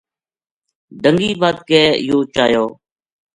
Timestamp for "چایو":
2.33-2.65